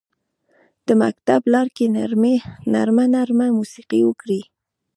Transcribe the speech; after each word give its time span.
د 0.87 0.89
مکتب 1.01 1.41
لارکې 1.53 1.85
نرمه، 2.73 3.05
نرمه 3.13 3.47
موسیقي 3.57 4.01
وکري 4.05 4.41